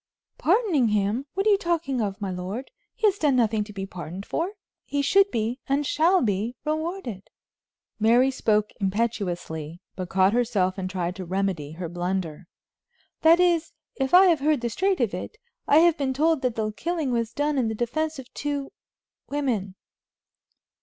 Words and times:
"Pardoning 0.39 0.87
him! 0.87 1.27
What 1.35 1.45
are 1.45 1.51
you 1.51 1.59
talking 1.59 2.01
of, 2.01 2.19
my 2.19 2.31
lord? 2.31 2.71
He 2.95 3.05
has 3.05 3.19
done 3.19 3.35
nothing 3.35 3.63
to 3.65 3.71
be 3.71 3.85
pardoned 3.85 4.25
for. 4.25 4.53
He 4.83 5.03
should 5.03 5.29
be, 5.29 5.59
and 5.69 5.85
shall 5.85 6.23
be, 6.23 6.55
rewarded." 6.65 7.29
Mary 7.99 8.31
spoke 8.31 8.71
impetuously, 8.81 9.79
but 9.95 10.09
caught 10.09 10.33
herself 10.33 10.79
and 10.79 10.89
tried 10.89 11.15
to 11.17 11.23
remedy 11.25 11.73
her 11.73 11.87
blunder. 11.87 12.47
"That 13.21 13.39
is, 13.39 13.73
if 13.95 14.11
I 14.15 14.25
have 14.25 14.39
heard 14.39 14.61
the 14.61 14.71
straight 14.71 14.99
of 15.01 15.13
it. 15.13 15.37
I 15.67 15.77
have 15.81 15.99
been 15.99 16.15
told 16.15 16.41
that 16.41 16.55
the 16.55 16.71
killing 16.71 17.11
was 17.11 17.31
done 17.31 17.59
in 17.59 17.67
the 17.67 17.75
defense 17.75 18.17
of 18.17 18.33
two 18.33 18.71
women." 19.29 19.75